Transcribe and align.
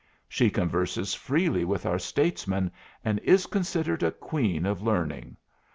She 0.27 0.49
converses 0.49 1.13
freely 1.13 1.63
with 1.63 1.85
our 1.85 1.99
statesmen 1.99 2.71
and 3.05 3.19
is 3.19 3.45
considered 3.45 4.01
a 4.01 4.09
queen 4.11 4.65
of 4.65 4.81
learning. 4.81 5.37